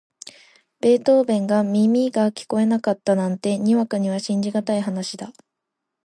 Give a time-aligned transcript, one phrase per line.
[0.79, 5.31] ベートーヴェンが耳が聞こえなかったなんて、にわかには信じがたい話だ。